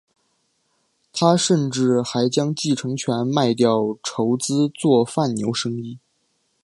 [1.13, 5.99] 他甚至还将继承权卖掉筹资做贩牛生意。